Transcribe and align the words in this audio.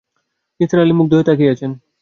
নিসার 0.59 0.79
আলি 0.83 0.93
মুগ্ধ 0.99 1.11
হয়ে 1.13 1.27
তাকিয়ে 1.27 1.53
আছেন। 1.53 1.71